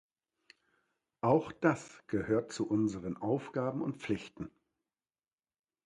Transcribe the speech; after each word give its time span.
Auch 1.21 1.51
das 1.51 2.01
gehört 2.07 2.51
zu 2.51 2.67
unseren 2.67 3.17
Aufgaben 3.17 3.83
und 3.83 3.97
Pflichten. 3.97 4.49